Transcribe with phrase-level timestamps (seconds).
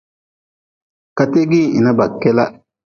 [1.17, 2.45] Kategin hina ba kela.